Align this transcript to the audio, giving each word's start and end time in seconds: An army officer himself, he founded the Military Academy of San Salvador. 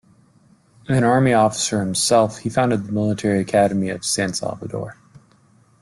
An 0.89 1.03
army 1.03 1.31
officer 1.33 1.79
himself, 1.79 2.39
he 2.39 2.49
founded 2.49 2.85
the 2.85 2.91
Military 2.91 3.39
Academy 3.39 3.89
of 3.89 4.03
San 4.03 4.33
Salvador. 4.33 4.97